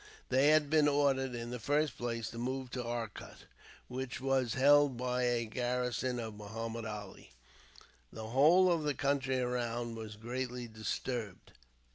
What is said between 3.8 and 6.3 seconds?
which was held by a garrison